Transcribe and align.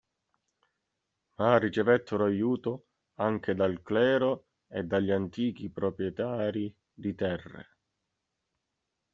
Ma 1.37 1.57
ricevettero 1.59 2.25
aiuto 2.25 2.87
anche 3.17 3.53
dal 3.53 3.83
clero 3.83 4.47
e 4.67 4.83
dagli 4.83 5.11
antichi 5.11 5.69
proprietari 5.69 6.75
di 6.91 7.13
terre. 7.13 7.67